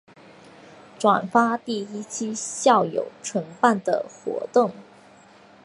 [0.97, 4.73] 转发第一期校友承办的活动